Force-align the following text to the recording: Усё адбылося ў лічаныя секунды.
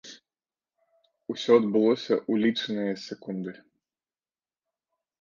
Усё 1.35 1.51
адбылося 1.61 2.15
ў 2.17 2.33
лічаныя 2.47 2.93
секунды. 3.07 3.51